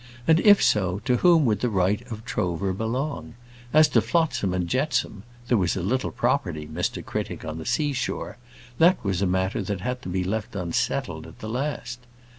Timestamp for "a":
5.75-5.83, 9.21-9.27